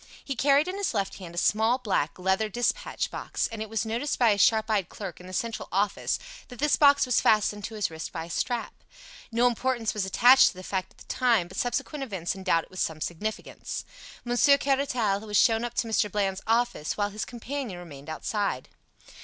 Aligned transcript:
He 0.25 0.35
carried 0.35 0.67
in 0.67 0.77
his 0.79 0.95
left 0.95 1.19
hand 1.19 1.35
a 1.35 1.37
small 1.37 1.77
black, 1.77 2.17
leather 2.17 2.49
dispatch 2.49 3.11
box, 3.11 3.45
and 3.45 3.61
it 3.61 3.69
was 3.69 3.85
noticed 3.85 4.17
by 4.17 4.31
a 4.31 4.37
sharp 4.39 4.67
eyed 4.67 4.89
clerk 4.89 5.19
in 5.19 5.27
the 5.27 5.31
Central 5.31 5.67
office 5.71 6.17
that 6.47 6.57
this 6.57 6.75
box 6.75 7.05
was 7.05 7.21
fastened 7.21 7.63
to 7.65 7.75
his 7.75 7.91
wrist 7.91 8.11
by 8.11 8.25
a 8.25 8.29
strap. 8.31 8.73
No 9.31 9.45
importance 9.45 9.93
was 9.93 10.03
attached 10.03 10.47
to 10.47 10.53
the 10.55 10.63
fact 10.63 10.89
at 10.89 10.97
the 10.97 11.05
time, 11.05 11.47
but 11.47 11.57
subsequent 11.57 12.01
events 12.03 12.33
endowed 12.35 12.63
it 12.63 12.71
with 12.71 12.79
some 12.79 12.99
significance. 12.99 13.85
Monsieur 14.25 14.57
Caratal 14.57 15.19
was 15.27 15.37
shown 15.37 15.63
up 15.63 15.75
to 15.75 15.87
Mr. 15.87 16.11
Bland's 16.11 16.41
office, 16.47 16.97
while 16.97 17.09
his 17.11 17.23
companion 17.23 17.77
remained 17.77 18.09
outside. 18.09 18.69